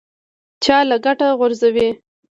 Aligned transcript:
چا 0.63 0.77
له 0.89 0.97
کټه 1.05 1.27
غورځوي. 1.39 1.89